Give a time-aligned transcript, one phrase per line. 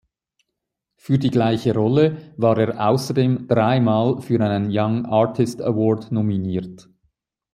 [0.97, 6.89] Für die gleiche Rolle war er außerdem dreimal für einen Young Artist Award nominiert.